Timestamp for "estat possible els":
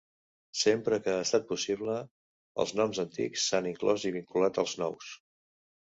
1.25-2.75